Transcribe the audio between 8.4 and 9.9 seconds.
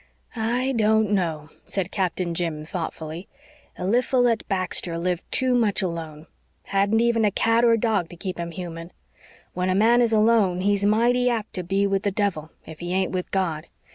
human. When a